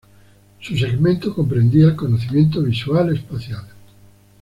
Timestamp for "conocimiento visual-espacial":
1.95-3.67